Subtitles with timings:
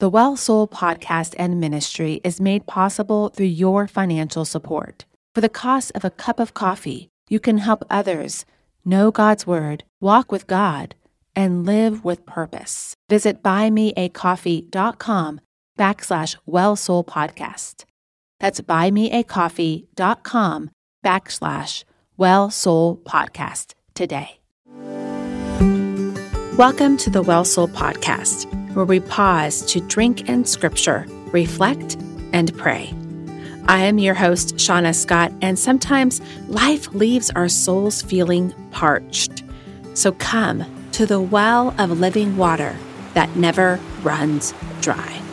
[0.00, 5.04] The Well Soul podcast and ministry is made possible through your financial support.
[5.34, 8.46] For the cost of a cup of coffee, you can help others
[8.82, 10.94] know God's Word, walk with God,
[11.36, 12.94] and live with purpose.
[13.10, 15.40] Visit buymeacoffee.com
[15.78, 17.84] backslash Well Soul podcast.
[18.38, 20.70] That's buymeacoffee.com
[21.04, 21.84] backslash
[22.16, 24.38] Well Soul podcast today.
[26.56, 31.96] Welcome to the Well Soul podcast where we pause to drink in scripture, reflect,
[32.32, 32.94] and pray.
[33.66, 39.42] I am your host, Seana Scott, and sometimes life leaves our souls feeling parched.
[39.94, 42.76] So come to the well of living water
[43.14, 45.29] that never runs dry.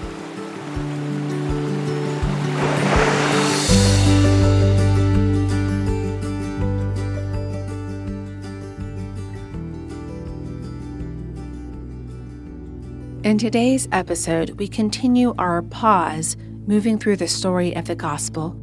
[13.27, 18.55] In today's episode, we continue our pause moving through the story of the gospel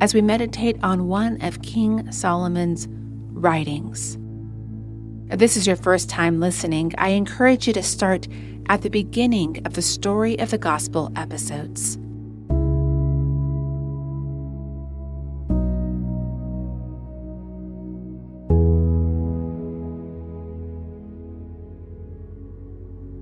[0.00, 4.16] as we meditate on one of King Solomon's writings.
[5.30, 8.26] If this is your first time listening, I encourage you to start
[8.70, 11.98] at the beginning of the story of the gospel episodes.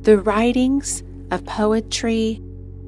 [0.04, 2.42] The writings of poetry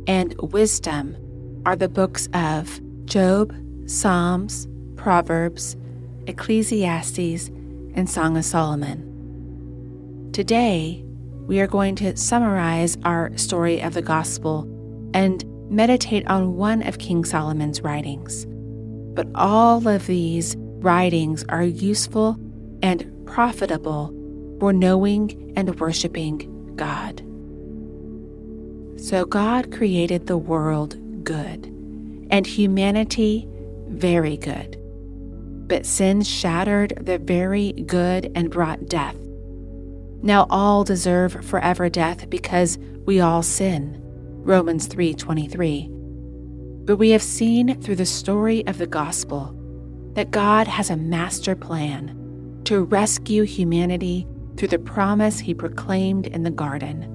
[0.06, 1.17] and wisdom
[1.64, 5.78] are the books of Job, Psalms, Proverbs,
[6.27, 7.48] Ecclesiastes,
[7.94, 10.28] and Song of Solomon.
[10.34, 11.03] Today,
[11.47, 14.69] we are going to summarize our story of the gospel
[15.14, 18.44] and meditate on one of King Solomon's writings.
[19.14, 22.37] But all of these writings are useful
[22.83, 24.09] and profitable
[24.61, 27.23] for knowing and worshiping God.
[29.01, 31.67] So God created the world good,
[32.31, 33.49] and humanity
[33.89, 34.79] very good.
[35.69, 39.17] But sin shattered the very good and brought death.
[40.23, 44.00] Now all deserve forever death because we all sin.
[44.45, 45.91] Romans 3:23.
[46.84, 49.55] But we have seen through the story of the gospel
[50.15, 52.17] that God has a master plan
[52.65, 57.12] to rescue humanity through the promise he proclaimed in the garden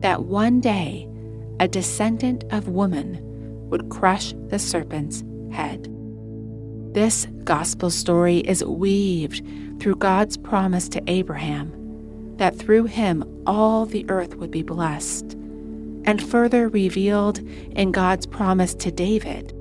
[0.00, 1.08] that one day
[1.58, 3.18] a descendant of woman
[3.68, 5.22] would crush the serpent's
[5.52, 5.88] head.
[6.94, 9.44] This gospel story is weaved
[9.80, 11.76] through God's promise to Abraham
[12.36, 15.34] that through him all the earth would be blessed,
[16.04, 17.38] and further revealed
[17.76, 19.54] in God's promise to David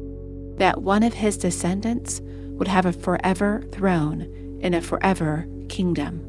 [0.58, 4.22] that one of his descendants would have a forever throne
[4.62, 6.28] in a forever kingdom.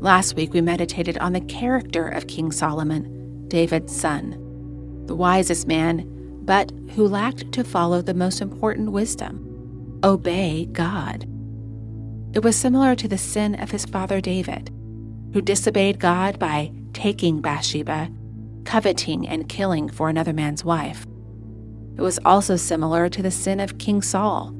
[0.00, 4.30] Last week, we meditated on the character of King Solomon, David's son,
[5.04, 6.06] the wisest man,
[6.42, 9.46] but who lacked to follow the most important wisdom
[10.02, 11.26] obey God.
[12.32, 14.70] It was similar to the sin of his father David,
[15.34, 18.08] who disobeyed God by taking Bathsheba,
[18.64, 21.04] coveting, and killing for another man's wife.
[21.98, 24.54] It was also similar to the sin of King Saul,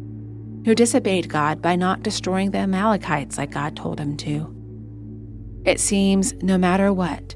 [0.67, 4.55] who disobeyed God by not destroying the Amalekites like God told him to.
[5.65, 7.35] It seems no matter what,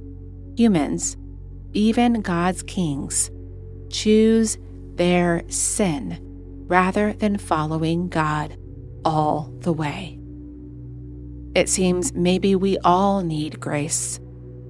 [0.57, 1.17] humans,
[1.73, 3.31] even God's kings,
[3.91, 4.57] choose
[4.95, 6.19] their sin
[6.67, 8.57] rather than following God
[9.05, 10.19] all the way.
[11.55, 14.19] It seems maybe we all need grace,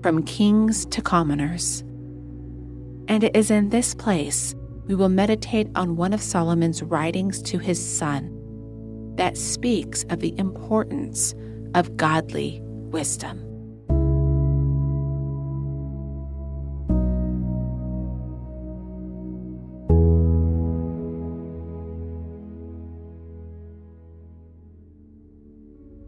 [0.03, 1.81] from kings to commoners.
[3.09, 4.55] And it is in this place
[4.87, 8.31] we will meditate on one of Solomon's writings to his son
[9.17, 11.35] that speaks of the importance
[11.75, 13.44] of godly wisdom.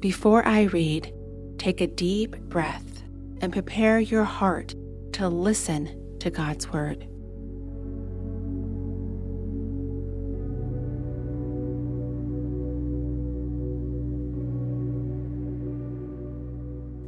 [0.06, 1.12] Before I read,
[1.58, 3.02] take a deep breath
[3.40, 4.72] and prepare your heart
[5.14, 7.08] to listen to God's Word.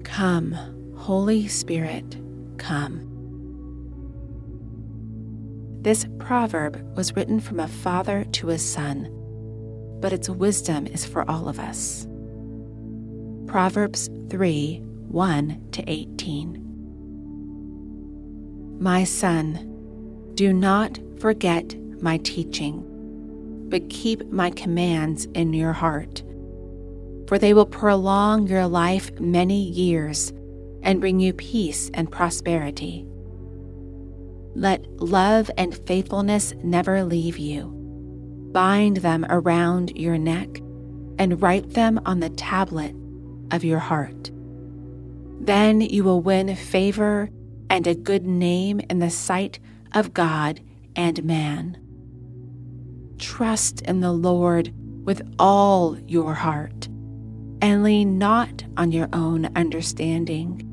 [0.02, 0.58] Come,
[0.96, 2.17] Holy Spirit,
[2.56, 3.05] come.
[5.82, 9.08] This proverb was written from a father to a son,
[10.00, 12.08] but its wisdom is for all of us.
[13.49, 16.65] Proverbs 3 1 to 18.
[18.81, 22.85] My son, do not forget my teaching,
[23.69, 26.23] but keep my commands in your heart
[27.29, 30.33] for they will prolong your life many years
[30.83, 33.06] and bring you peace and prosperity.
[34.55, 37.67] Let love and faithfulness never leave you.
[38.53, 40.49] Bind them around your neck
[41.19, 42.97] and write them on the tablet
[43.50, 44.31] of your heart.
[45.41, 47.31] Then you will win favor
[47.71, 49.59] and a good name in the sight
[49.93, 50.61] of God
[50.97, 51.79] and man.
[53.19, 54.73] Trust in the Lord
[55.05, 56.89] with all your heart
[57.61, 60.65] and lean not on your own understanding.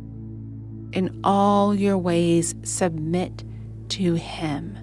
[0.93, 3.43] In all your ways, submit
[3.89, 4.77] to Him,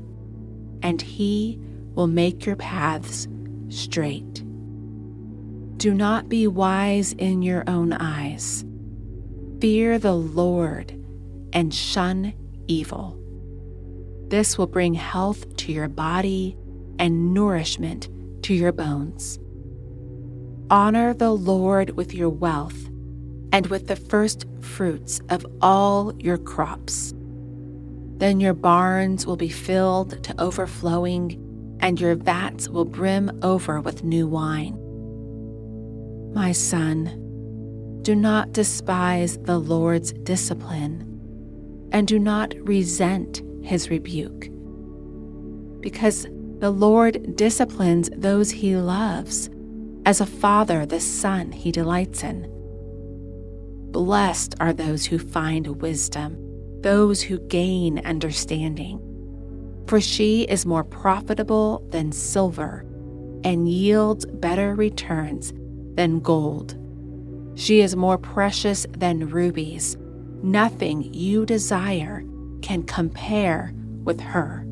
[0.82, 1.58] and He
[1.94, 3.28] will make your paths
[3.68, 4.41] straight.
[5.82, 8.64] Do not be wise in your own eyes.
[9.60, 10.92] Fear the Lord
[11.52, 12.34] and shun
[12.68, 13.18] evil.
[14.28, 16.56] This will bring health to your body
[17.00, 18.08] and nourishment
[18.44, 19.40] to your bones.
[20.70, 22.88] Honor the Lord with your wealth
[23.52, 27.12] and with the first fruits of all your crops.
[28.18, 34.04] Then your barns will be filled to overflowing, and your vats will brim over with
[34.04, 34.78] new wine.
[36.34, 44.48] My son, do not despise the Lord's discipline, and do not resent his rebuke.
[45.80, 46.26] Because
[46.58, 49.50] the Lord disciplines those he loves,
[50.06, 52.48] as a father the son he delights in.
[53.90, 56.38] Blessed are those who find wisdom,
[56.80, 59.00] those who gain understanding.
[59.86, 62.86] For she is more profitable than silver
[63.44, 65.52] and yields better returns
[65.94, 66.76] than gold.
[67.54, 69.96] She is more precious than rubies.
[70.42, 72.24] Nothing you desire
[72.62, 73.72] can compare
[74.04, 74.64] with her.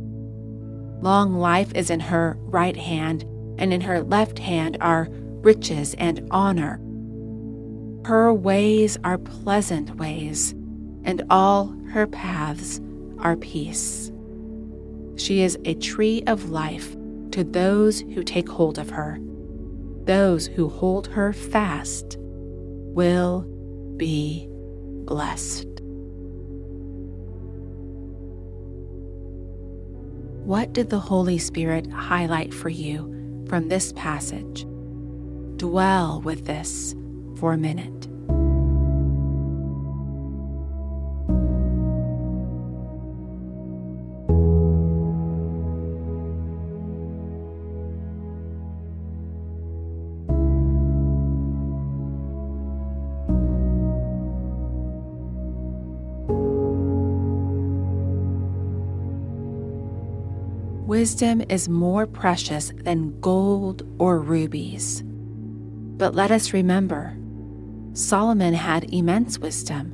[1.02, 3.24] Long life is in her right hand,
[3.58, 5.08] and in her left hand are
[5.42, 6.80] riches and honor.
[8.04, 10.52] Her ways are pleasant ways,
[11.04, 12.80] and all her paths
[13.18, 14.10] are peace.
[15.16, 16.96] She is a tree of life
[17.32, 19.18] to those who take hold of her.
[20.10, 23.42] Those who hold her fast will
[23.96, 25.68] be blessed.
[30.44, 34.66] What did the Holy Spirit highlight for you from this passage?
[35.58, 36.96] Dwell with this
[37.36, 38.08] for a minute.
[60.90, 65.04] Wisdom is more precious than gold or rubies.
[65.04, 67.16] But let us remember
[67.92, 69.92] Solomon had immense wisdom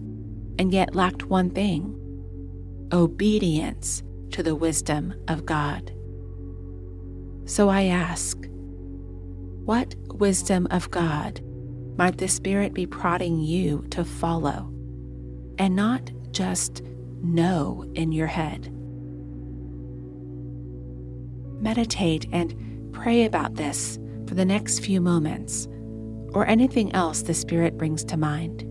[0.59, 1.93] and yet lacked one thing
[2.95, 5.93] obedience to the wisdom of God.
[7.45, 8.39] So I ask,
[9.67, 11.43] what wisdom of God
[11.99, 14.73] might the Spirit be prodding you to follow
[15.59, 16.83] and not just
[17.23, 18.73] know in your head?
[21.61, 25.69] Meditate and pray about this for the next few moments
[26.33, 28.66] or anything else the Spirit brings to mind.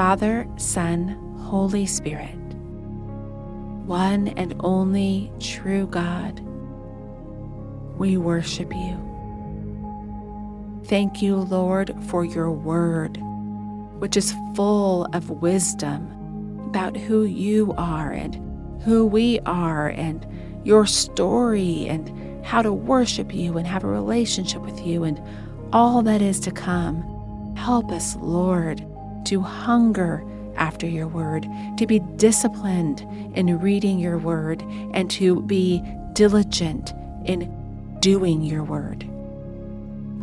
[0.00, 1.08] Father, Son,
[1.42, 2.34] Holy Spirit,
[3.84, 6.40] one and only true God,
[7.98, 8.96] we worship you.
[10.86, 13.18] Thank you, Lord, for your word,
[13.98, 18.36] which is full of wisdom about who you are and
[18.84, 20.26] who we are, and
[20.64, 25.20] your story, and how to worship you and have a relationship with you, and
[25.74, 27.04] all that is to come.
[27.54, 28.82] Help us, Lord,
[29.26, 30.24] to hunger
[30.56, 31.46] after your word,
[31.78, 33.00] to be disciplined
[33.34, 34.62] in reading your word,
[34.92, 36.92] and to be diligent
[37.24, 39.08] in doing your word.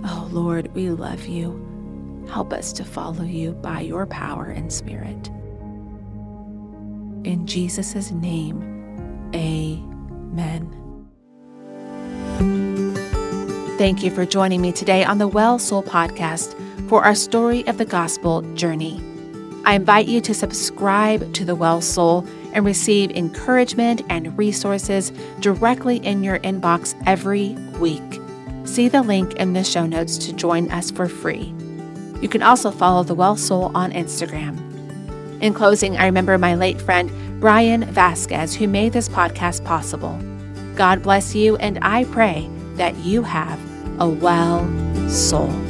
[0.03, 1.63] Oh Lord, we love you.
[2.29, 5.29] Help us to follow you by your power and spirit.
[7.23, 8.61] In Jesus' name,
[9.33, 10.73] amen.
[13.77, 16.55] Thank you for joining me today on the Well Soul podcast
[16.88, 19.01] for our story of the gospel journey.
[19.65, 25.98] I invite you to subscribe to the Well Soul and receive encouragement and resources directly
[25.98, 28.22] in your inbox every week.
[28.63, 31.53] See the link in the show notes to join us for free.
[32.22, 34.58] You can also follow the Well Soul on Instagram.
[35.41, 40.17] In closing, I remember my late friend Brian Vasquez, who made this podcast possible.
[40.75, 43.60] God bless you, and I pray that you have
[44.00, 44.65] a well
[45.10, 45.66] soul.